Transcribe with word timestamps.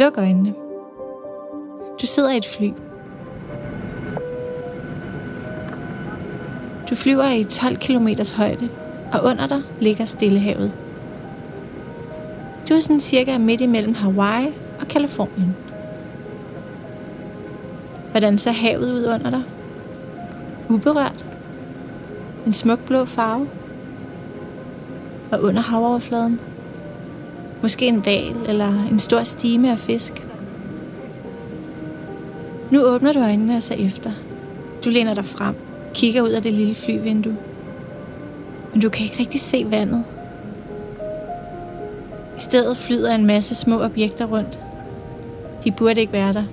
Luk 0.00 0.18
øjnene. 0.18 0.54
Du 2.02 2.06
sidder 2.06 2.30
i 2.30 2.36
et 2.36 2.46
fly. 2.46 2.72
Du 6.90 6.94
flyver 6.94 7.30
i 7.30 7.44
12 7.44 7.76
km 7.76 8.08
højde, 8.36 8.68
og 9.12 9.24
under 9.24 9.46
dig 9.46 9.62
ligger 9.80 10.04
Stillehavet. 10.04 10.72
Du 12.68 12.74
er 12.74 12.78
sådan 12.78 13.00
cirka 13.00 13.38
midt 13.38 13.60
imellem 13.60 13.94
Hawaii 13.94 14.48
og 14.80 14.88
Kalifornien. 14.88 15.56
Hvordan 18.10 18.38
ser 18.38 18.52
havet 18.52 18.92
ud 18.92 19.04
under 19.04 19.30
dig? 19.30 19.42
Uberørt. 20.68 21.26
En 22.46 22.52
smuk 22.52 22.78
blå 22.86 23.04
farve. 23.04 23.48
Og 25.32 25.42
under 25.42 25.62
havoverfladen. 25.62 26.40
Måske 27.62 27.86
en 27.86 28.06
val 28.06 28.36
eller 28.48 28.88
en 28.90 28.98
stor 28.98 29.22
stime 29.22 29.72
af 29.72 29.78
fisk. 29.78 30.26
Nu 32.70 32.82
åbner 32.82 33.12
du 33.12 33.18
øjnene 33.18 33.56
og 33.56 33.62
ser 33.62 33.74
efter. 33.74 34.10
Du 34.84 34.90
læner 34.90 35.14
dig 35.14 35.24
frem, 35.24 35.54
kigger 35.94 36.22
ud 36.22 36.30
af 36.30 36.42
det 36.42 36.54
lille 36.54 36.74
flyvindue. 36.74 37.36
Men 38.72 38.80
du 38.82 38.88
kan 38.88 39.04
ikke 39.04 39.18
rigtig 39.18 39.40
se 39.40 39.66
vandet. 39.70 40.04
I 42.36 42.40
stedet 42.40 42.76
flyder 42.76 43.14
en 43.14 43.26
masse 43.26 43.54
små 43.54 43.82
objekter 43.82 44.26
rundt. 44.26 44.58
De 45.64 45.70
burde 45.70 46.00
ikke 46.00 46.12
være 46.12 46.32
der. 46.32 46.44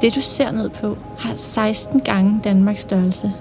Det 0.00 0.14
du 0.14 0.20
ser 0.20 0.50
ned 0.50 0.68
på 0.68 0.98
har 1.18 1.34
16 1.34 2.00
gange 2.00 2.40
Danmarks 2.44 2.82
størrelse. 2.82 3.32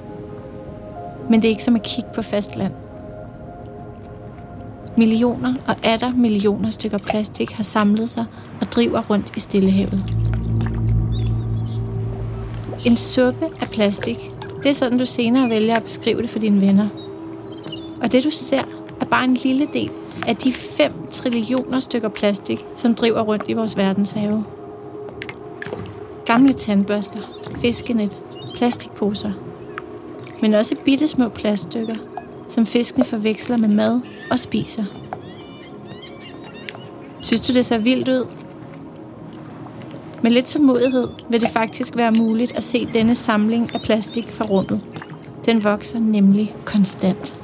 Men 1.30 1.42
det 1.42 1.48
er 1.48 1.50
ikke 1.50 1.64
som 1.64 1.76
at 1.76 1.84
kigge 1.84 2.10
på 2.14 2.22
fastland. 2.22 2.74
Millioner 4.98 5.54
og 5.68 5.76
atter 5.84 6.12
millioner 6.12 6.70
stykker 6.70 6.98
plastik 6.98 7.52
har 7.52 7.64
samlet 7.64 8.10
sig 8.10 8.26
og 8.62 8.68
driver 8.68 9.02
rundt 9.10 9.34
i 9.36 9.40
Stillehavet. 9.40 10.04
En 12.86 12.96
suppe 12.96 13.46
af 13.62 13.70
plastik, 13.70 14.32
det 14.64 14.70
er 14.70 14.74
sådan 14.74 14.98
du 14.98 15.06
senere 15.06 15.50
vælger 15.50 15.76
at 15.76 15.84
beskrive 15.84 16.22
det 16.22 16.30
for 16.30 16.40
dine 16.40 16.62
venner. 16.62 16.88
Og 18.02 18.12
det 18.12 18.24
du 18.24 18.30
ser, 18.30 18.62
er 19.02 19.06
bare 19.06 19.24
en 19.24 19.34
lille 19.34 19.68
del 19.74 19.92
af 20.28 20.36
de 20.36 20.54
5 20.54 20.94
trillioner 21.12 21.80
stykker 21.80 22.10
plastik, 22.10 22.66
som 22.76 22.96
driver 22.96 23.22
rundt 23.22 23.44
i 23.48 23.54
vores 23.54 23.78
verdenshave. 23.78 24.46
Gamle 26.26 26.54
tandbørster, 26.54 27.20
fiskenet, 27.62 28.18
plastikposer, 28.56 29.32
men 30.42 30.54
også 30.54 30.76
bitte 30.86 31.08
små 31.08 31.30
plaststykker, 31.30 31.96
som 32.48 32.66
fiskene 32.66 33.06
forveksler 33.06 33.58
med 33.58 33.70
mad 33.70 34.02
og 34.32 34.40
spiser. 34.40 34.84
Synes 37.22 37.42
du, 37.42 37.54
det 37.54 37.66
ser 37.66 37.78
vildt 37.78 38.08
ud? 38.08 38.28
Med 40.24 40.32
lidt 40.32 40.46
tålmodighed 40.46 41.08
vil 41.30 41.42
det 41.42 41.50
faktisk 41.50 41.98
være 41.98 42.12
muligt 42.12 42.58
at 42.58 42.64
se 42.64 42.88
denne 42.94 43.16
samling 43.16 43.76
af 43.76 43.82
plastik 43.82 44.32
fra 44.32 44.46
rummet. 44.46 44.82
Den 45.46 45.64
vokser 45.64 46.00
nemlig 46.00 46.56
konstant. 46.66 47.40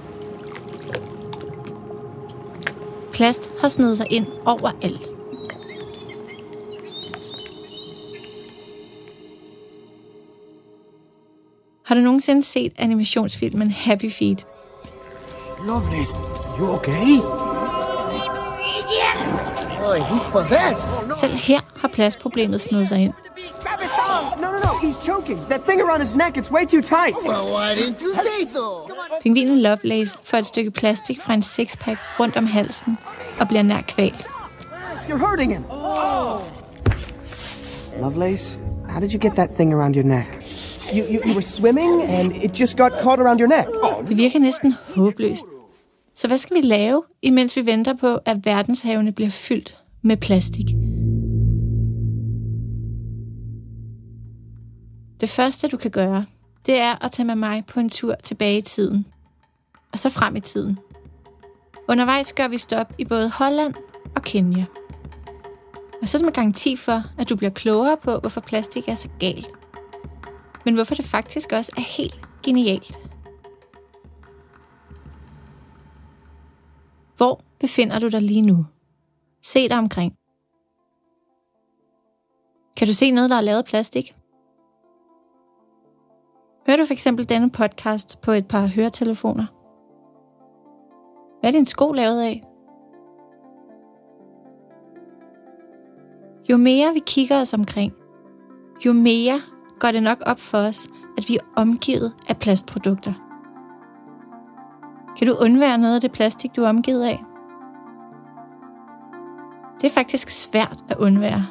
Plast 3.13 3.51
har 3.61 3.67
snedet 3.67 3.97
sig 3.97 4.05
ind 4.09 4.27
overalt. 4.45 5.09
Har 11.85 11.95
du 11.95 12.01
nogensinde 12.01 12.43
set 12.43 12.73
animationsfilmen 12.77 13.71
Happy 13.71 14.11
Feet? 14.11 14.45
Lovely. 15.65 16.05
You 16.57 16.71
okay? 16.71 17.19
Oh, 19.83 19.93
he's 19.93 20.23
possessed. 20.31 20.87
Selv 21.19 21.33
her 21.33 21.59
har 21.75 21.87
plastproblemet 21.87 22.61
snedet 22.61 22.87
sig 22.87 22.99
ind. 22.99 23.13
No, 24.41 24.51
no, 24.51 24.57
no. 24.57 24.69
He's 24.81 25.05
choking. 25.05 25.39
That 25.49 25.61
thing 25.65 25.81
around 25.81 26.01
his 26.01 26.15
neck, 26.15 26.37
it's 26.37 26.51
way 26.51 26.65
too 26.65 26.81
tight. 26.81 27.15
Well, 27.25 27.45
why 27.53 27.75
didn't 27.75 28.01
you 28.01 28.13
say 28.13 28.45
so? 28.53 28.89
Pingvinen 29.21 29.61
Lovelace 29.61 30.17
får 30.23 30.37
et 30.37 30.45
stykke 30.45 30.71
plastik 30.71 31.21
fra 31.21 31.33
en 31.33 31.41
sixpack 31.41 31.99
rundt 32.19 32.37
om 32.37 32.45
halsen 32.45 32.97
og 33.39 33.47
bliver 33.47 33.63
nær 33.63 33.81
kvalt. 33.81 34.27
You're 35.07 35.17
hurting 35.27 35.53
him. 35.53 35.63
Lovelace, 38.01 38.59
how 38.89 38.99
did 38.99 39.13
you 39.13 39.19
get 39.19 39.35
that 39.35 39.49
thing 39.55 39.73
around 39.73 39.95
your 39.95 40.05
neck? 40.05 40.43
You, 40.95 41.03
you, 41.03 41.21
you 41.25 41.33
were 41.33 41.41
swimming, 41.41 42.01
and 42.03 42.43
it 42.43 42.59
just 42.59 42.77
got 42.77 42.91
caught 43.03 43.19
around 43.19 43.39
your 43.39 43.47
neck. 43.47 43.67
Det 44.07 44.17
virker 44.17 44.39
næsten 44.39 44.73
håbløst. 44.95 45.45
Så 46.15 46.27
hvad 46.27 46.37
skal 46.37 46.55
vi 46.55 46.61
lave, 46.61 47.03
imens 47.21 47.55
vi 47.55 47.65
venter 47.65 47.93
på, 47.93 48.19
at 48.25 48.45
verdenshavene 48.45 49.11
bliver 49.11 49.29
fyldt 49.29 49.77
med 50.01 50.17
plastik? 50.17 50.65
Det 55.21 55.29
første, 55.29 55.67
du 55.67 55.77
kan 55.77 55.91
gøre, 55.91 56.25
det 56.65 56.79
er 56.81 57.05
at 57.05 57.11
tage 57.11 57.25
med 57.25 57.35
mig 57.35 57.63
på 57.67 57.79
en 57.79 57.89
tur 57.89 58.15
tilbage 58.23 58.57
i 58.57 58.61
tiden. 58.61 59.05
Og 59.91 59.99
så 59.99 60.09
frem 60.09 60.35
i 60.35 60.39
tiden. 60.39 60.79
Undervejs 61.89 62.33
gør 62.33 62.47
vi 62.47 62.57
stop 62.57 62.93
i 62.97 63.05
både 63.05 63.29
Holland 63.29 63.73
og 64.15 64.21
Kenya. 64.21 64.65
Og 66.01 66.07
så 66.07 66.17
er 66.17 66.19
det 66.19 66.25
med 66.25 66.33
garanti 66.33 66.75
for, 66.75 67.03
at 67.17 67.29
du 67.29 67.35
bliver 67.35 67.51
klogere 67.51 67.97
på, 68.03 68.19
hvorfor 68.19 68.41
plastik 68.41 68.87
er 68.87 68.95
så 68.95 69.07
galt. 69.19 69.49
Men 70.65 70.73
hvorfor 70.73 70.95
det 70.95 71.05
faktisk 71.05 71.51
også 71.51 71.71
er 71.77 71.81
helt 71.81 72.21
genialt. 72.43 72.99
Hvor 77.17 77.41
befinder 77.59 77.99
du 77.99 78.07
dig 78.07 78.21
lige 78.21 78.41
nu? 78.41 78.65
Se 79.41 79.69
dig 79.69 79.77
omkring. 79.77 80.13
Kan 82.77 82.87
du 82.87 82.93
se 82.93 83.11
noget, 83.11 83.29
der 83.29 83.35
er 83.35 83.41
lavet 83.41 83.57
af 83.57 83.65
plastik? 83.65 84.15
Hører 86.67 86.77
du 86.77 86.85
for 86.85 86.93
eksempel 86.93 87.29
denne 87.29 87.49
podcast 87.49 88.21
på 88.21 88.31
et 88.31 88.47
par 88.47 88.67
høretelefoner? 88.67 89.45
Hvad 91.39 91.49
er 91.49 91.51
din 91.51 91.65
sko 91.65 91.91
lavet 91.91 92.21
af? 92.21 92.43
Jo 96.49 96.57
mere 96.57 96.93
vi 96.93 97.01
kigger 97.05 97.41
os 97.41 97.53
omkring, 97.53 97.93
jo 98.85 98.93
mere 98.93 99.41
går 99.81 99.91
det 99.91 100.03
nok 100.03 100.17
op 100.25 100.39
for 100.39 100.57
os, 100.57 100.87
at 101.17 101.29
vi 101.29 101.35
er 101.35 101.45
omgivet 101.55 102.13
af 102.29 102.37
plastprodukter. 102.37 103.13
Kan 105.17 105.27
du 105.27 105.33
undvære 105.33 105.77
noget 105.77 105.95
af 105.95 106.01
det 106.01 106.11
plastik, 106.11 106.55
du 106.55 106.63
er 106.63 106.69
omgivet 106.69 107.03
af? 107.03 107.23
Det 109.81 109.87
er 109.87 109.91
faktisk 109.93 110.29
svært 110.29 110.83
at 110.89 110.97
undvære. 110.97 111.45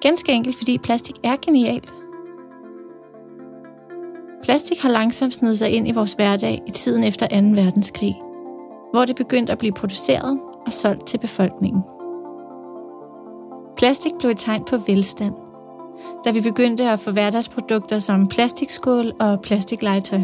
Ganske 0.00 0.32
enkelt, 0.32 0.56
fordi 0.56 0.78
plastik 0.78 1.16
er 1.24 1.36
genialt. 1.42 1.94
Plastik 4.42 4.82
har 4.82 4.90
langsomt 4.90 5.34
snedet 5.34 5.58
sig 5.58 5.70
ind 5.70 5.88
i 5.88 5.92
vores 5.92 6.12
hverdag 6.12 6.62
i 6.66 6.70
tiden 6.70 7.04
efter 7.04 7.26
2. 7.26 7.34
verdenskrig, 7.36 8.22
hvor 8.92 9.04
det 9.04 9.16
begyndte 9.16 9.52
at 9.52 9.58
blive 9.58 9.72
produceret 9.72 10.40
og 10.66 10.72
solgt 10.72 11.06
til 11.06 11.18
befolkningen. 11.18 11.82
Plastik 13.76 14.12
blev 14.18 14.30
et 14.30 14.38
tegn 14.38 14.64
på 14.64 14.76
velstand, 14.76 15.34
da 16.24 16.30
vi 16.30 16.40
begyndte 16.40 16.90
at 16.90 17.00
få 17.00 17.10
hverdagsprodukter 17.10 17.98
som 17.98 18.28
plastikskål 18.28 19.12
og 19.20 19.40
plastiklegetøj. 19.40 20.20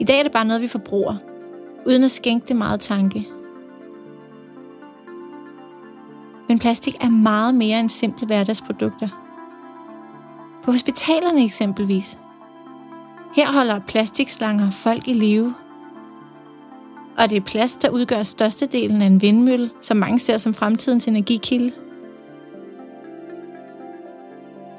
I 0.00 0.04
dag 0.04 0.18
er 0.18 0.22
det 0.22 0.32
bare 0.32 0.44
noget, 0.44 0.62
vi 0.62 0.68
forbruger, 0.68 1.16
uden 1.86 2.04
at 2.04 2.10
skænke 2.10 2.48
det 2.48 2.56
meget 2.56 2.80
tanke. 2.80 3.28
Men 6.48 6.58
plastik 6.58 7.04
er 7.04 7.10
meget 7.10 7.54
mere 7.54 7.80
end 7.80 7.88
simple 7.88 8.26
hverdagsprodukter. 8.26 9.08
På 10.64 10.72
hospitalerne 10.72 11.44
eksempelvis. 11.44 12.18
Her 13.34 13.52
holder 13.52 13.78
plastikslanger 13.78 14.70
folk 14.70 15.08
i 15.08 15.12
live. 15.12 15.54
Og 17.18 17.30
det 17.30 17.36
er 17.36 17.40
plast, 17.40 17.82
der 17.82 17.90
udgør 17.90 18.22
størstedelen 18.22 19.02
af 19.02 19.06
en 19.06 19.22
vindmølle, 19.22 19.70
som 19.82 19.96
mange 19.96 20.18
ser 20.18 20.36
som 20.36 20.54
fremtidens 20.54 21.08
energikilde. 21.08 21.72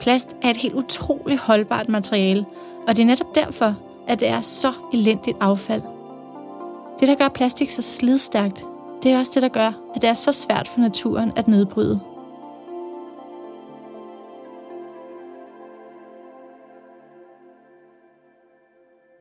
Plast 0.08 0.36
er 0.42 0.50
et 0.50 0.58
helt 0.58 0.74
utroligt 0.74 1.40
holdbart 1.40 1.90
materiale, 1.90 2.46
og 2.88 2.96
det 2.96 3.02
er 3.02 3.06
netop 3.06 3.36
derfor, 3.36 3.76
at 4.08 4.20
det 4.20 4.28
er 4.28 4.42
så 4.42 4.74
elendigt 4.94 5.38
affald. 5.42 5.82
Det, 7.00 7.08
der 7.08 7.16
gør 7.16 7.28
plastik 7.28 7.70
så 7.70 7.82
slidstærkt, 7.82 8.66
det 9.04 9.12
er 9.12 9.20
også 9.20 9.32
det, 9.36 9.42
der 9.42 9.50
gør, 9.50 9.72
at 9.96 10.02
det 10.02 10.10
er 10.10 10.14
så 10.14 10.32
svært 10.32 10.68
for 10.68 10.80
naturen 10.80 11.32
at 11.36 11.48
nedbryde. 11.48 12.00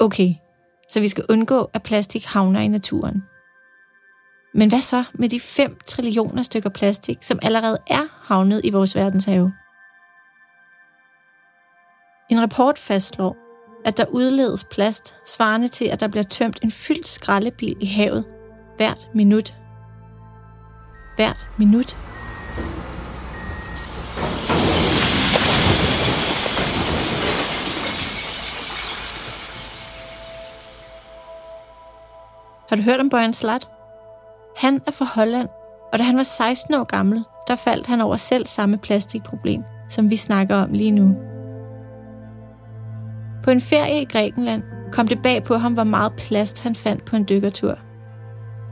Okay, 0.00 0.34
så 0.88 1.00
vi 1.00 1.08
skal 1.08 1.24
undgå, 1.28 1.70
at 1.74 1.82
plastik 1.82 2.24
havner 2.24 2.60
i 2.60 2.68
naturen. 2.68 3.24
Men 4.54 4.68
hvad 4.68 4.80
så 4.80 5.04
med 5.14 5.28
de 5.28 5.40
5 5.40 5.78
trillioner 5.86 6.42
stykker 6.42 6.70
plastik, 6.70 7.18
som 7.22 7.38
allerede 7.42 7.78
er 7.86 8.06
havnet 8.22 8.60
i 8.64 8.70
vores 8.70 8.96
verdenshave? 8.96 9.52
En 12.28 12.40
rapport 12.40 12.78
fastslår, 12.78 13.36
at 13.84 13.96
der 13.96 14.04
udledes 14.06 14.64
plast 14.64 15.14
svarende 15.24 15.68
til, 15.68 15.84
at 15.84 16.00
der 16.00 16.08
bliver 16.08 16.24
tømt 16.24 16.58
en 16.62 16.70
fyldt 16.70 17.08
skraldebil 17.08 17.76
i 17.80 17.86
havet 17.86 18.24
Hvert 18.76 19.08
minut. 19.14 19.54
Hvert 21.16 21.46
minut. 21.58 21.96
Har 32.68 32.76
du 32.76 32.82
hørt 32.82 33.00
om 33.00 33.10
Brian 33.10 33.32
Slat? 33.32 33.68
Han 34.56 34.80
er 34.86 34.90
fra 34.90 35.04
Holland, 35.04 35.48
og 35.92 35.98
da 35.98 36.04
han 36.04 36.16
var 36.16 36.22
16 36.22 36.74
år 36.74 36.84
gammel, 36.84 37.24
der 37.48 37.56
faldt 37.56 37.86
han 37.86 38.00
over 38.00 38.16
selv 38.16 38.46
samme 38.46 38.78
plastikproblem, 38.78 39.62
som 39.88 40.10
vi 40.10 40.16
snakker 40.16 40.56
om 40.56 40.72
lige 40.72 40.90
nu. 40.90 41.35
På 43.46 43.52
en 43.52 43.60
ferie 43.60 44.02
i 44.02 44.04
Grækenland 44.04 44.62
kom 44.92 45.08
det 45.08 45.22
bag 45.22 45.44
på 45.44 45.56
ham, 45.56 45.74
hvor 45.74 45.84
meget 45.84 46.12
plast 46.12 46.62
han 46.62 46.74
fandt 46.74 47.04
på 47.04 47.16
en 47.16 47.26
dykkertur. 47.28 47.78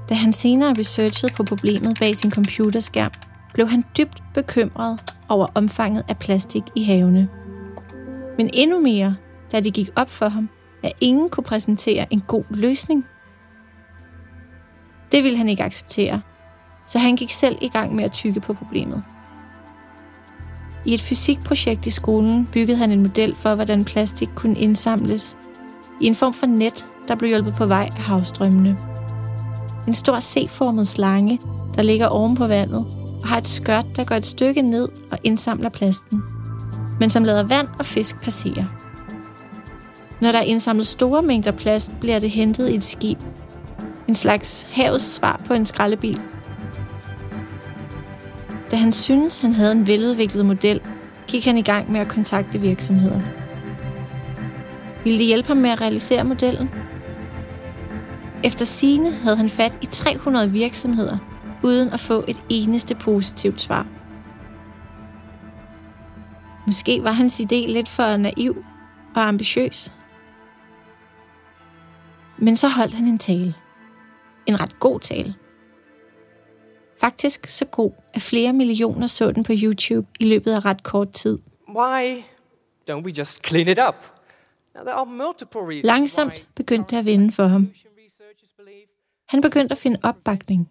Da 0.08 0.14
han 0.14 0.32
senere 0.32 0.74
researchede 0.78 1.32
på 1.32 1.42
problemet 1.42 1.98
bag 1.98 2.16
sin 2.16 2.30
computerskærm, 2.30 3.10
blev 3.52 3.68
han 3.68 3.84
dybt 3.98 4.22
bekymret 4.34 5.00
over 5.28 5.46
omfanget 5.54 6.04
af 6.08 6.18
plastik 6.18 6.62
i 6.74 6.82
havene. 6.82 7.28
Men 8.38 8.50
endnu 8.52 8.80
mere, 8.80 9.16
da 9.52 9.60
det 9.60 9.74
gik 9.74 9.90
op 9.96 10.10
for 10.10 10.28
ham, 10.28 10.48
at 10.82 10.92
ingen 11.00 11.28
kunne 11.28 11.44
præsentere 11.44 12.06
en 12.12 12.20
god 12.20 12.44
løsning. 12.50 13.06
Det 15.12 15.24
ville 15.24 15.38
han 15.38 15.48
ikke 15.48 15.64
acceptere, 15.64 16.20
så 16.86 16.98
han 16.98 17.16
gik 17.16 17.30
selv 17.30 17.58
i 17.60 17.68
gang 17.68 17.94
med 17.94 18.04
at 18.04 18.12
tykke 18.12 18.40
på 18.40 18.52
problemet. 18.52 19.02
I 20.84 20.94
et 20.94 21.00
fysikprojekt 21.00 21.86
i 21.86 21.90
skolen 21.90 22.48
byggede 22.52 22.78
han 22.78 22.92
en 22.92 23.02
model 23.02 23.34
for, 23.36 23.54
hvordan 23.54 23.84
plastik 23.84 24.28
kunne 24.34 24.58
indsamles 24.58 25.36
i 26.00 26.06
en 26.06 26.14
form 26.14 26.34
for 26.34 26.46
net, 26.46 26.86
der 27.08 27.14
blev 27.14 27.28
hjulpet 27.28 27.54
på 27.54 27.66
vej 27.66 27.88
af 27.96 28.02
havstrømmene. 28.02 28.78
En 29.86 29.94
stor 29.94 30.20
C-formet 30.20 30.86
slange, 30.86 31.40
der 31.74 31.82
ligger 31.82 32.06
oven 32.06 32.36
på 32.36 32.46
vandet, 32.46 32.86
og 33.22 33.28
har 33.28 33.38
et 33.38 33.46
skørt, 33.46 33.86
der 33.96 34.04
går 34.04 34.14
et 34.14 34.26
stykke 34.26 34.62
ned 34.62 34.88
og 35.10 35.18
indsamler 35.24 35.68
plasten, 35.68 36.22
men 37.00 37.10
som 37.10 37.24
lader 37.24 37.42
vand 37.42 37.68
og 37.78 37.86
fisk 37.86 38.20
passere. 38.20 38.68
Når 40.20 40.32
der 40.32 40.38
er 40.38 40.42
indsamlet 40.42 40.86
store 40.86 41.22
mængder 41.22 41.50
plast, 41.50 41.92
bliver 42.00 42.18
det 42.18 42.30
hentet 42.30 42.68
i 42.68 42.74
et 42.74 42.84
skib. 42.84 43.18
En 44.08 44.14
slags 44.14 44.66
havets 44.70 45.04
svar 45.04 45.40
på 45.46 45.54
en 45.54 45.66
skraldebil. 45.66 46.22
Da 48.74 48.78
han 48.78 48.92
syntes, 48.92 49.38
han 49.38 49.52
havde 49.52 49.72
en 49.72 49.86
veludviklet 49.86 50.46
model, 50.46 50.80
gik 51.26 51.44
han 51.44 51.58
i 51.58 51.62
gang 51.62 51.92
med 51.92 52.00
at 52.00 52.08
kontakte 52.08 52.60
virksomheder. 52.60 53.20
Ville 55.04 55.18
de 55.18 55.24
hjælpe 55.24 55.48
ham 55.48 55.56
med 55.56 55.70
at 55.70 55.80
realisere 55.80 56.24
modellen? 56.24 56.70
Efter 58.44 58.64
sine 58.64 59.12
havde 59.12 59.36
han 59.36 59.48
fat 59.48 59.78
i 59.82 59.86
300 59.86 60.50
virksomheder, 60.50 61.18
uden 61.62 61.92
at 61.92 62.00
få 62.00 62.24
et 62.28 62.42
eneste 62.48 62.94
positivt 62.94 63.60
svar. 63.60 63.86
Måske 66.66 67.02
var 67.02 67.12
hans 67.12 67.40
idé 67.40 67.72
lidt 67.72 67.88
for 67.88 68.16
naiv 68.16 68.64
og 69.16 69.28
ambitiøs. 69.28 69.92
Men 72.38 72.56
så 72.56 72.68
holdt 72.68 72.94
han 72.94 73.04
en 73.06 73.18
tale. 73.18 73.54
En 74.46 74.60
ret 74.60 74.78
god 74.78 75.00
tale. 75.00 75.34
Faktisk 77.04 77.46
så 77.46 77.64
god, 77.64 77.90
at 78.14 78.22
flere 78.22 78.52
millioner 78.52 79.06
så 79.06 79.30
den 79.30 79.44
på 79.44 79.52
YouTube 79.62 80.08
i 80.20 80.24
løbet 80.24 80.52
af 80.52 80.64
ret 80.64 80.82
kort 80.82 81.12
tid. 81.12 81.38
Why 81.68 82.24
don't 82.90 83.04
we 83.04 83.12
just 83.18 83.46
clean 83.46 83.68
it 83.68 83.78
up? 83.88 83.94
Langsomt 85.84 86.46
begyndte 86.54 86.90
det 86.90 86.98
at 86.98 87.04
vende 87.04 87.32
for 87.32 87.44
ham. 87.44 87.70
Han 89.28 89.40
begyndte 89.40 89.72
at 89.72 89.78
finde 89.78 89.98
opbakning. 90.02 90.70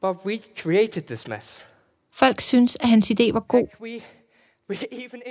But 0.00 0.16
we 0.24 0.38
created 0.58 1.02
this 1.02 1.28
mess. 1.28 1.64
Folk 2.12 2.40
synes, 2.40 2.76
at 2.80 2.88
hans 2.88 3.10
idé 3.10 3.32
var 3.32 3.40
god, 3.40 3.66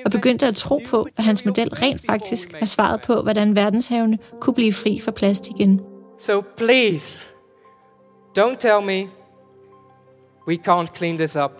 og 0.06 0.12
begyndte 0.12 0.48
at 0.48 0.56
tro 0.56 0.81
på, 0.88 1.07
at 1.18 1.24
hans 1.24 1.46
model 1.46 1.69
rent 1.69 2.06
faktisk 2.06 2.54
er 2.54 2.66
svaret 2.66 3.02
på, 3.02 3.22
hvordan 3.22 3.56
verdenshavene 3.56 4.18
kunne 4.42 4.54
blive 4.54 4.74
fri 4.74 5.00
for 5.00 5.12
plast 5.12 5.48
igen. 5.48 5.81
So 6.19 6.42
please, 6.57 7.25
don't 8.38 8.57
tell 8.57 8.86
me 8.86 9.10
we 10.47 10.57
can't 10.57 10.94
clean 10.97 11.18
this 11.18 11.36
up 11.36 11.51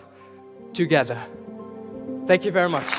together. 0.74 1.18
Thank 2.26 2.44
you 2.44 2.52
very 2.52 2.70
much. 2.70 2.90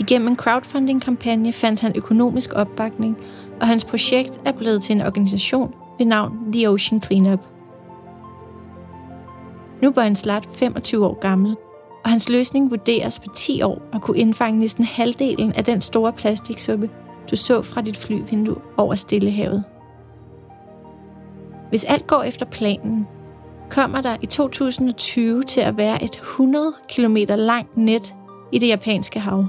Igennem 0.00 0.28
en 0.28 0.36
crowdfunding-kampagne 0.36 1.52
fandt 1.52 1.80
han 1.80 1.92
økonomisk 1.96 2.52
opbakning, 2.52 3.16
og 3.60 3.66
hans 3.66 3.84
projekt 3.84 4.40
er 4.44 4.52
blevet 4.52 4.82
til 4.82 4.96
en 4.96 5.02
organisation 5.02 5.74
ved 5.98 6.06
navn 6.06 6.52
The 6.52 6.70
Ocean 6.70 7.02
Cleanup. 7.02 7.40
Nu 9.82 9.92
er 9.96 10.02
en 10.02 10.16
Slat 10.16 10.48
25 10.52 11.06
år 11.06 11.18
gammel, 11.20 11.56
og 12.04 12.10
hans 12.10 12.28
løsning 12.28 12.70
vurderes 12.70 13.18
på 13.18 13.26
10 13.34 13.62
år 13.62 13.82
at 13.92 14.02
kunne 14.02 14.18
indfange 14.18 14.60
næsten 14.60 14.84
halvdelen 14.84 15.52
af 15.52 15.64
den 15.64 15.80
store 15.80 16.12
plastiksuppe, 16.12 16.90
du 17.30 17.36
så 17.36 17.62
fra 17.62 17.80
dit 17.80 17.96
flyvindue 17.96 18.56
over 18.76 18.94
Stillehavet. 18.94 19.64
Hvis 21.68 21.84
alt 21.84 22.06
går 22.06 22.22
efter 22.22 22.46
planen, 22.46 23.06
kommer 23.70 24.00
der 24.00 24.16
i 24.22 24.26
2020 24.26 25.42
til 25.42 25.60
at 25.60 25.76
være 25.76 26.04
et 26.04 26.16
100 26.16 26.72
km 26.88 27.16
langt 27.28 27.76
net 27.76 28.14
i 28.52 28.58
det 28.58 28.68
japanske 28.68 29.20
hav. 29.20 29.46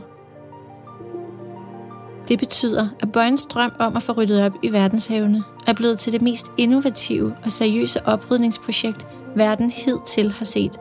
Det 2.28 2.40
betyder, 2.40 2.88
at 3.00 3.12
Bøjens 3.12 3.46
drøm 3.46 3.72
om 3.80 3.96
at 3.96 4.04
få 4.04 4.12
ryddet 4.12 4.46
op 4.46 4.52
i 4.64 4.72
verdenshavene 4.72 5.44
er 5.68 5.74
blevet 5.74 6.00
til 6.00 6.14
det 6.14 6.22
mest 6.22 6.46
innovative 6.58 7.36
og 7.46 7.52
seriøse 7.52 8.06
oprydningsprojekt, 8.06 9.08
verden 9.36 9.72
hidtil 9.72 10.31
har 10.31 10.46
set. 10.46 10.78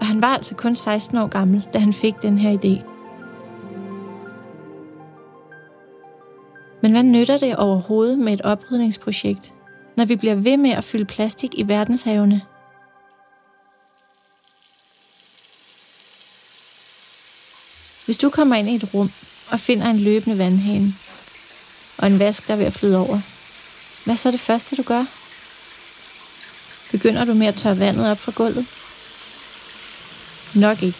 Og 0.00 0.06
han 0.06 0.22
var 0.22 0.28
altså 0.34 0.54
kun 0.54 0.74
16 0.74 1.18
år 1.18 1.26
gammel, 1.26 1.68
da 1.72 1.78
han 1.78 1.92
fik 1.92 2.14
den 2.22 2.38
her 2.38 2.58
idé. 2.58 2.84
Men 6.82 6.92
hvad 6.92 7.02
nytter 7.02 7.38
det 7.38 7.56
overhovedet 7.56 8.18
med 8.18 8.32
et 8.32 8.42
oprydningsprojekt, 8.42 9.53
når 9.96 10.04
vi 10.04 10.16
bliver 10.16 10.34
ved 10.34 10.56
med 10.56 10.70
at 10.70 10.84
fylde 10.84 11.04
plastik 11.04 11.50
i 11.54 11.68
verdenshavene? 11.68 12.42
Hvis 18.04 18.18
du 18.18 18.30
kommer 18.30 18.56
ind 18.56 18.68
i 18.68 18.74
et 18.74 18.94
rum 18.94 19.10
og 19.50 19.60
finder 19.60 19.86
en 19.86 19.98
løbende 19.98 20.38
vandhane 20.38 20.94
og 21.98 22.06
en 22.06 22.18
vask, 22.18 22.46
der 22.46 22.54
er 22.54 22.58
ved 22.58 22.66
at 22.66 22.72
flyde 22.72 22.98
over, 22.98 23.20
hvad 24.04 24.16
så 24.16 24.28
er 24.28 24.30
det 24.30 24.40
første, 24.40 24.76
du 24.76 24.82
gør? 24.82 25.04
Begynder 26.90 27.24
du 27.24 27.34
med 27.34 27.46
at 27.46 27.54
tørre 27.54 27.78
vandet 27.78 28.10
op 28.10 28.18
fra 28.18 28.32
gulvet? 28.36 28.66
Nok 30.54 30.82
ikke. 30.82 30.98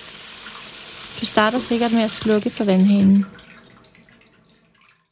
Du 1.20 1.26
starter 1.26 1.58
sikkert 1.58 1.92
med 1.92 2.02
at 2.02 2.10
slukke 2.10 2.50
for 2.50 2.64
vandhanen. 2.64 3.26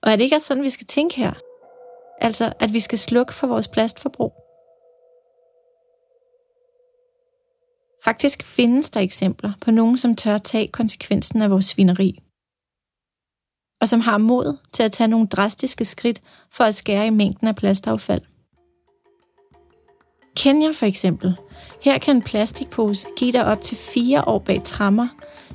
Og 0.03 0.13
er 0.13 0.17
det 0.17 0.25
ikke 0.25 0.37
også 0.37 0.47
sådan, 0.47 0.63
vi 0.63 0.71
skal 0.71 0.87
tænke 0.87 1.17
her? 1.17 1.33
Altså, 2.23 2.53
at 2.61 2.73
vi 2.73 2.81
skal 2.81 2.99
slukke 2.99 3.35
for 3.35 3.47
vores 3.47 3.69
plastforbrug? 3.69 4.33
Faktisk 8.05 8.43
findes 8.43 8.91
der 8.91 9.01
eksempler 9.01 9.53
på 9.61 9.71
nogen, 9.71 9.99
som 9.99 10.17
tør 10.17 10.39
tage 10.39 10.69
konsekvensen 10.69 11.43
af 11.43 11.51
vores 11.51 11.65
svineri. 11.65 12.19
Og 13.81 13.89
som 13.89 14.01
har 14.01 14.19
mod 14.19 14.57
til 14.73 14.83
at 14.83 14.93
tage 14.93 15.09
nogle 15.09 15.27
drastiske 15.27 15.85
skridt 15.85 16.23
for 16.53 16.65
at 16.65 16.75
skære 16.75 17.07
i 17.07 17.11
mængden 17.11 17.49
af 17.49 17.57
plastaffald. 17.57 18.23
Kenya 20.37 20.71
for 20.75 20.87
eksempel. 20.87 21.37
Her 21.83 21.99
kan 21.99 22.17
en 22.17 22.23
plastikpose 22.23 23.07
give 23.17 23.33
dig 23.33 23.45
op 23.45 23.63
til 23.63 23.77
fire 23.77 24.29
år 24.29 24.39
bag 24.39 24.63
trammer, 24.65 25.09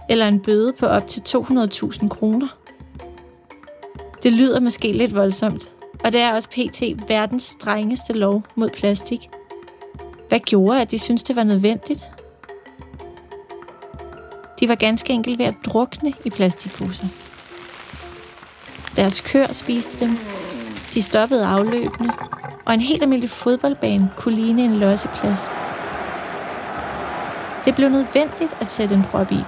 eller 0.09 0.27
en 0.27 0.41
bøde 0.41 0.74
på 0.74 0.86
op 0.86 1.07
til 1.07 1.21
200.000 1.21 2.07
kroner. 2.07 2.47
Det 4.24 4.33
lyder 4.33 4.59
måske 4.59 4.91
lidt 4.91 5.15
voldsomt, 5.15 5.76
og 6.03 6.13
det 6.13 6.21
er 6.21 6.33
også 6.33 6.49
pt. 6.49 7.09
verdens 7.09 7.43
strengeste 7.43 8.13
lov 8.13 8.43
mod 8.55 8.69
plastik. 8.69 9.29
Hvad 10.29 10.39
gjorde, 10.39 10.81
at 10.81 10.91
de 10.91 10.99
syntes, 10.99 11.23
det 11.23 11.35
var 11.35 11.43
nødvendigt? 11.43 12.03
De 14.59 14.67
var 14.69 14.75
ganske 14.75 15.13
enkelt 15.13 15.39
ved 15.39 15.45
at 15.45 15.55
drukne 15.65 16.13
i 16.25 16.29
plastikposer. 16.29 17.07
Deres 18.95 19.21
køer 19.21 19.51
spiste 19.51 20.05
dem. 20.05 20.17
De 20.93 21.01
stoppede 21.01 21.45
afløbene, 21.45 22.13
og 22.65 22.73
en 22.73 22.79
helt 22.79 23.01
almindelig 23.01 23.29
fodboldbane 23.29 24.11
kunne 24.17 24.35
ligne 24.35 24.63
en 24.63 24.79
losseplads. 24.79 25.51
Det 27.65 27.75
blev 27.75 27.89
nødvendigt 27.89 28.57
at 28.61 28.71
sætte 28.71 28.95
en 28.95 29.03
prop 29.03 29.31
i. 29.31 29.39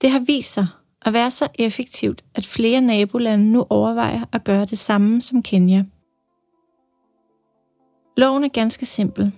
Det 0.00 0.10
har 0.10 0.18
vist 0.26 0.52
sig 0.52 0.66
at 1.04 1.12
være 1.12 1.30
så 1.30 1.48
effektivt, 1.54 2.24
at 2.34 2.46
flere 2.46 2.80
nabolande 2.80 3.52
nu 3.52 3.66
overvejer 3.70 4.20
at 4.32 4.44
gøre 4.44 4.64
det 4.64 4.78
samme 4.78 5.22
som 5.22 5.42
Kenya. 5.42 5.84
Loven 8.16 8.44
er 8.44 8.48
ganske 8.48 8.86
simpel. 8.86 9.32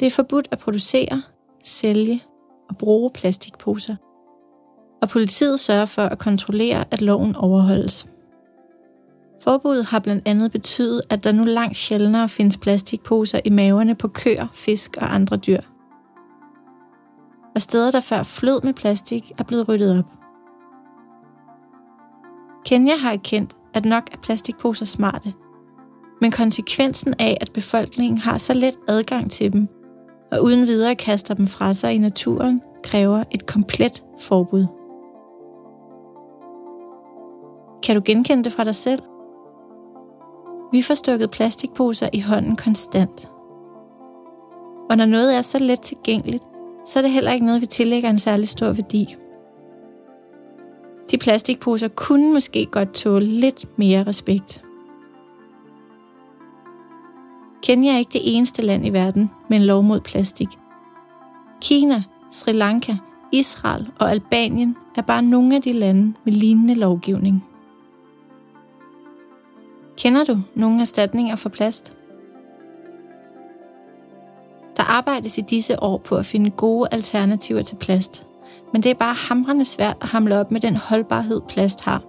Det 0.00 0.06
er 0.06 0.10
forbudt 0.10 0.48
at 0.50 0.58
producere, 0.58 1.22
sælge 1.64 2.22
og 2.68 2.76
bruge 2.76 3.10
plastikposer. 3.10 3.96
Og 5.02 5.08
politiet 5.08 5.60
sørger 5.60 5.86
for 5.86 6.02
at 6.02 6.18
kontrollere, 6.18 6.84
at 6.90 7.00
loven 7.02 7.36
overholdes. 7.36 8.06
Forbuddet 9.42 9.86
har 9.86 9.98
blandt 9.98 10.28
andet 10.28 10.52
betydet, 10.52 11.00
at 11.10 11.24
der 11.24 11.32
nu 11.32 11.44
langt 11.44 11.76
sjældnere 11.76 12.28
findes 12.28 12.56
plastikposer 12.56 13.40
i 13.44 13.50
maverne 13.50 13.94
på 13.94 14.08
køer, 14.08 14.46
fisk 14.54 14.96
og 15.00 15.14
andre 15.14 15.36
dyr. 15.36 15.60
Og 17.54 17.62
steder, 17.62 17.90
der 17.90 18.00
før 18.00 18.22
flød 18.22 18.62
med 18.62 18.74
plastik, 18.74 19.32
er 19.38 19.44
blevet 19.44 19.68
ryddet 19.68 19.98
op. 19.98 20.25
Kenya 22.66 22.96
har 22.96 23.12
erkendt, 23.12 23.56
at 23.74 23.84
nok 23.84 24.02
er 24.12 24.16
plastikposer 24.22 24.86
smarte, 24.86 25.34
men 26.20 26.30
konsekvensen 26.30 27.14
af, 27.18 27.38
at 27.40 27.52
befolkningen 27.52 28.18
har 28.18 28.38
så 28.38 28.54
let 28.54 28.76
adgang 28.88 29.30
til 29.30 29.52
dem, 29.52 29.68
og 30.32 30.42
uden 30.42 30.66
videre 30.66 30.94
kaster 30.94 31.34
dem 31.34 31.46
fra 31.46 31.74
sig 31.74 31.94
i 31.94 31.98
naturen, 31.98 32.62
kræver 32.84 33.24
et 33.30 33.46
komplet 33.46 34.04
forbud. 34.20 34.66
Kan 37.82 37.96
du 37.96 38.02
genkende 38.04 38.44
det 38.44 38.52
fra 38.52 38.64
dig 38.64 38.74
selv? 38.74 39.02
Vi 40.72 40.82
får 40.82 40.94
stukket 40.94 41.30
plastikposer 41.30 42.08
i 42.12 42.20
hånden 42.20 42.56
konstant. 42.56 43.30
Og 44.90 44.96
når 44.96 45.06
noget 45.06 45.36
er 45.36 45.42
så 45.42 45.58
let 45.58 45.80
tilgængeligt, 45.80 46.44
så 46.86 46.98
er 46.98 47.02
det 47.02 47.10
heller 47.10 47.32
ikke 47.32 47.46
noget, 47.46 47.60
vi 47.60 47.66
tillægger 47.66 48.10
en 48.10 48.18
særlig 48.18 48.48
stor 48.48 48.72
værdi. 48.72 49.16
De 51.10 51.18
plastikposer 51.18 51.88
kunne 51.88 52.32
måske 52.32 52.66
godt 52.66 52.94
tåle 52.94 53.26
lidt 53.26 53.78
mere 53.78 54.02
respekt. 54.02 54.62
Kenya 57.62 57.92
er 57.92 57.98
ikke 57.98 58.12
det 58.12 58.36
eneste 58.36 58.62
land 58.62 58.86
i 58.86 58.90
verden 58.90 59.30
med 59.50 59.56
en 59.56 59.64
lov 59.64 59.82
mod 59.82 60.00
plastik. 60.00 60.48
Kina, 61.60 62.02
Sri 62.30 62.52
Lanka, 62.52 62.92
Israel 63.32 63.90
og 63.98 64.10
Albanien 64.10 64.76
er 64.96 65.02
bare 65.02 65.22
nogle 65.22 65.56
af 65.56 65.62
de 65.62 65.72
lande 65.72 66.14
med 66.24 66.32
lignende 66.32 66.74
lovgivning. 66.74 67.44
Kender 69.96 70.24
du 70.24 70.38
nogle 70.54 70.80
erstatninger 70.80 71.36
for 71.36 71.48
plast? 71.48 71.96
Der 74.76 74.82
arbejdes 74.82 75.38
i 75.38 75.40
disse 75.40 75.82
år 75.82 75.98
på 75.98 76.16
at 76.16 76.26
finde 76.26 76.50
gode 76.50 76.88
alternativer 76.92 77.62
til 77.62 77.76
plast, 77.76 78.26
men 78.72 78.82
det 78.82 78.90
er 78.90 78.94
bare 78.94 79.14
hamrende 79.14 79.64
svært 79.64 79.96
at 80.00 80.08
hamle 80.08 80.40
op 80.40 80.50
med 80.50 80.60
den 80.60 80.76
holdbarhed, 80.76 81.40
plast 81.48 81.84
har. 81.84 82.02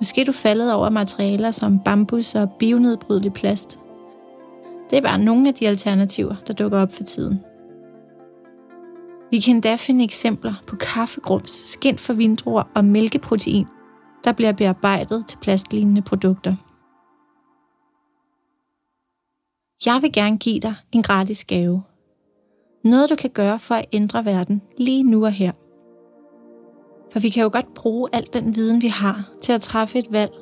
Måske 0.00 0.20
er 0.20 0.24
du 0.24 0.32
faldet 0.32 0.72
over 0.72 0.90
materialer 0.90 1.50
som 1.50 1.78
bambus 1.78 2.34
og 2.34 2.50
bionedbrydelig 2.58 3.32
plast. 3.32 3.80
Det 4.90 4.96
er 4.96 5.02
bare 5.02 5.18
nogle 5.18 5.48
af 5.48 5.54
de 5.54 5.68
alternativer, 5.68 6.34
der 6.46 6.52
dukker 6.52 6.78
op 6.78 6.92
for 6.92 7.02
tiden. 7.02 7.40
Vi 9.30 9.40
kan 9.40 9.54
endda 9.54 9.76
finde 9.76 10.04
eksempler 10.04 10.54
på 10.66 10.76
kaffegrums, 10.76 11.50
skind 11.50 11.98
for 11.98 12.12
vindruer 12.12 12.62
og 12.74 12.84
mælkeprotein, 12.84 13.66
der 14.24 14.32
bliver 14.32 14.52
bearbejdet 14.52 15.26
til 15.26 15.38
plastlignende 15.38 16.02
produkter. 16.02 16.54
Jeg 19.86 20.02
vil 20.02 20.12
gerne 20.12 20.38
give 20.38 20.60
dig 20.60 20.74
en 20.92 21.02
gratis 21.02 21.44
gave. 21.44 21.82
Noget 22.84 23.10
du 23.10 23.14
kan 23.14 23.30
gøre 23.30 23.58
for 23.58 23.74
at 23.74 23.84
ændre 23.92 24.24
verden 24.24 24.62
lige 24.76 25.04
nu 25.04 25.24
og 25.24 25.32
her. 25.32 25.52
For 27.12 27.20
vi 27.20 27.28
kan 27.28 27.42
jo 27.42 27.50
godt 27.52 27.74
bruge 27.74 28.08
al 28.12 28.26
den 28.32 28.56
viden, 28.56 28.82
vi 28.82 28.88
har, 28.88 29.30
til 29.40 29.52
at 29.52 29.60
træffe 29.60 29.98
et 29.98 30.06
valg. 30.10 30.32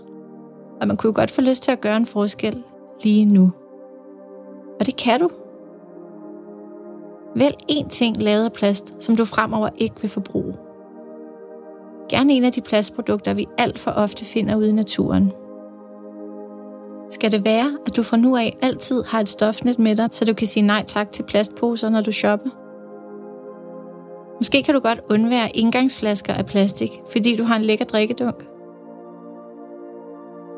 Og 0.80 0.88
man 0.88 0.96
kunne 0.96 1.08
jo 1.08 1.14
godt 1.14 1.30
få 1.30 1.40
lyst 1.40 1.62
til 1.62 1.72
at 1.72 1.80
gøre 1.80 1.96
en 1.96 2.06
forskel 2.06 2.62
lige 3.04 3.24
nu. 3.24 3.50
Og 4.80 4.86
det 4.86 4.96
kan 4.96 5.20
du. 5.20 5.30
Vælg 7.36 7.56
én 7.70 7.88
ting 7.88 8.16
lavet 8.16 8.44
af 8.44 8.52
plast, 8.52 8.94
som 9.00 9.16
du 9.16 9.24
fremover 9.24 9.68
ikke 9.76 10.00
vil 10.00 10.10
forbruge. 10.10 10.54
Gerne 12.08 12.32
en 12.32 12.44
af 12.44 12.52
de 12.52 12.60
plastprodukter, 12.60 13.34
vi 13.34 13.46
alt 13.58 13.78
for 13.78 13.90
ofte 13.90 14.24
finder 14.24 14.56
ude 14.56 14.68
i 14.68 14.72
naturen. 14.72 15.32
Skal 17.14 17.32
det 17.32 17.44
være, 17.44 17.78
at 17.86 17.96
du 17.96 18.02
fra 18.02 18.16
nu 18.16 18.36
af 18.36 18.56
altid 18.62 19.04
har 19.04 19.20
et 19.20 19.28
stofnet 19.28 19.78
med 19.78 19.96
dig, 19.96 20.08
så 20.10 20.24
du 20.24 20.34
kan 20.34 20.46
sige 20.46 20.66
nej 20.66 20.84
tak 20.86 21.12
til 21.12 21.22
plastposer, 21.22 21.88
når 21.88 22.00
du 22.00 22.12
shopper? 22.12 22.50
Måske 24.40 24.62
kan 24.62 24.74
du 24.74 24.80
godt 24.80 25.00
undvære 25.10 25.56
indgangsflasker 25.56 26.34
af 26.34 26.46
plastik, 26.46 26.90
fordi 27.10 27.36
du 27.36 27.44
har 27.44 27.56
en 27.56 27.62
lækker 27.62 27.84
drikkedunk. 27.84 28.44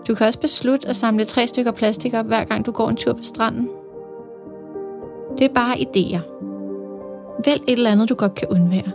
Du 0.09 0.15
kan 0.15 0.27
også 0.27 0.41
beslutte 0.41 0.89
at 0.89 0.97
samle 0.97 1.25
tre 1.25 1.47
stykker 1.47 1.73
plastik 1.73 2.15
op, 2.15 2.27
hver 2.27 2.45
gang 2.45 2.67
du 2.67 2.73
går 2.73 2.89
en 2.89 2.97
tur 2.97 3.13
på 3.13 3.23
stranden. 3.23 3.69
Det 5.39 5.45
er 5.45 5.55
bare 5.55 5.75
idéer. 5.77 6.21
Vælg 7.45 7.63
et 7.69 7.73
eller 7.73 7.91
andet, 7.91 8.09
du 8.09 8.15
godt 8.15 8.35
kan 8.35 8.49
undvære. 8.49 8.93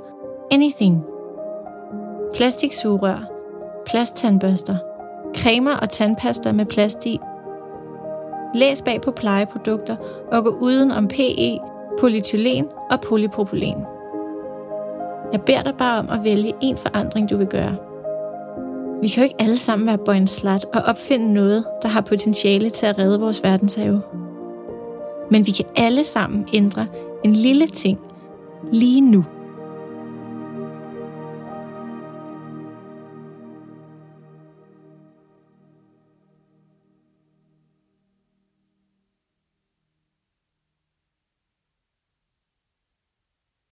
Anything. 0.51 1.03
Plastiksugerør, 2.35 3.31
plasttandbørster, 3.85 4.75
cremer 5.37 5.75
og 5.75 5.89
tandpasta 5.89 6.51
med 6.51 6.65
plast 6.65 7.05
i. 7.05 7.19
Læs 8.55 8.81
bag 8.81 9.01
på 9.01 9.11
plejeprodukter 9.11 9.95
og 10.31 10.43
gå 10.43 10.49
uden 10.49 10.91
om 10.91 11.07
PE, 11.07 11.59
polyethylen 11.99 12.67
og 12.91 13.01
polypropylen. 13.01 13.85
Jeg 15.31 15.41
beder 15.41 15.63
dig 15.63 15.73
bare 15.77 15.99
om 15.99 16.09
at 16.09 16.23
vælge 16.23 16.53
en 16.61 16.77
forandring, 16.77 17.29
du 17.29 17.37
vil 17.37 17.47
gøre. 17.47 17.75
Vi 19.01 19.07
kan 19.07 19.23
jo 19.23 19.23
ikke 19.23 19.35
alle 19.39 19.57
sammen 19.57 19.87
være 19.87 19.97
boy 19.97 20.25
slat 20.25 20.65
og 20.73 20.81
opfinde 20.81 21.33
noget, 21.33 21.65
der 21.81 21.87
har 21.87 22.01
potentiale 22.01 22.69
til 22.69 22.85
at 22.85 22.99
redde 22.99 23.19
vores 23.19 23.43
verdenshave. 23.43 24.01
Men 25.31 25.45
vi 25.45 25.51
kan 25.51 25.65
alle 25.75 26.03
sammen 26.03 26.47
ændre 26.53 26.87
en 27.23 27.33
lille 27.33 27.67
ting 27.67 27.99
lige 28.71 29.01
nu. 29.01 29.25